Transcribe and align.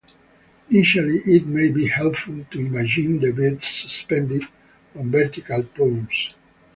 Initially, 0.71 1.19
it 1.31 1.45
may 1.45 1.67
be 1.67 1.87
helpful 1.87 2.43
to 2.49 2.59
imagine 2.59 3.19
the 3.19 3.31
beads 3.31 3.67
suspended 3.67 4.45
on 4.95 5.11
vertical 5.11 5.61
poles. 5.61 6.31